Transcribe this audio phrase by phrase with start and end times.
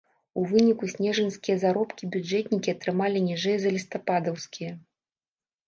[0.43, 4.71] У выніку снежаньскія заробкі бюджэтнікі атрымалі ніжэй за лістападаўскія.